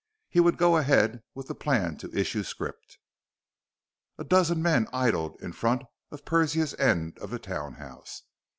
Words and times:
He 0.29 0.39
would 0.39 0.57
go 0.57 0.77
ahead 0.77 1.21
with 1.35 1.47
the 1.47 1.53
plan 1.53 1.95
to 1.97 2.11
issue 2.11 2.41
scrip.... 2.41 2.81
A 4.17 4.23
dozen 4.23 4.59
men 4.59 4.87
idled 4.91 5.39
in 5.39 5.51
front 5.51 5.83
of 6.09 6.25
Persia's 6.25 6.73
end 6.79 7.19
of 7.19 7.29
the 7.29 7.37
townhouse. 7.37 8.23